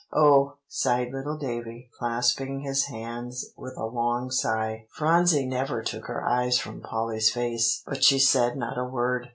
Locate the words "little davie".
1.11-1.91